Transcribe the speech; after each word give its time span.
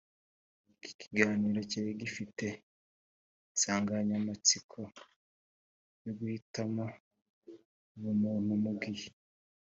iki 0.75 0.91
kiganiro 0.99 1.59
cyari 1.71 1.91
gifite 2.01 2.45
insanganyamatsiko 3.51 4.79
yo 6.03 6.11
guhitamo 6.17 6.85
ubumuntu 7.97 8.53
mugihe 8.63 9.07